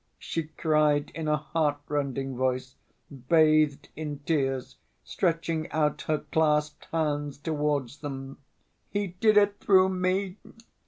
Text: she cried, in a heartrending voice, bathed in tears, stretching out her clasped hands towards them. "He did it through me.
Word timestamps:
she 0.17 0.41
cried, 0.41 1.11
in 1.13 1.27
a 1.27 1.37
heartrending 1.37 2.35
voice, 2.35 2.73
bathed 3.29 3.89
in 3.95 4.17
tears, 4.25 4.77
stretching 5.03 5.69
out 5.71 6.01
her 6.07 6.17
clasped 6.31 6.87
hands 6.91 7.37
towards 7.37 7.99
them. 7.99 8.39
"He 8.89 9.09
did 9.09 9.37
it 9.37 9.59
through 9.59 9.89
me. 9.89 10.37